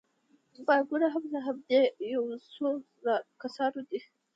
[0.67, 1.81] بانکونه هم د همدې
[2.13, 2.67] یو څو
[3.41, 3.99] کسانو دي